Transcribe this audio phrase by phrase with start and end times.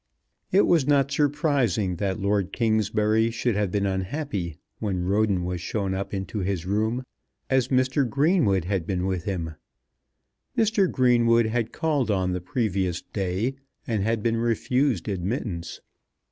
[0.51, 5.93] It was not surprising that Lord Kingsbury should have been unhappy when Roden was shown
[5.93, 7.03] up into his room,
[7.51, 8.09] as Mr.
[8.09, 9.53] Greenwood had been with him.
[10.57, 10.91] Mr.
[10.91, 13.53] Greenwood had called on the previous day,
[13.85, 15.81] and had been refused admittance.